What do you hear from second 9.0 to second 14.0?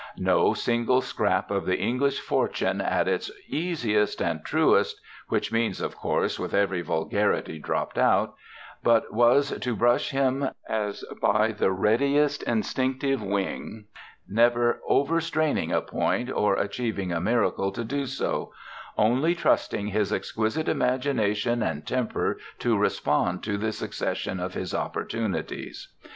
was to brush him as by the readiest instinctive wing,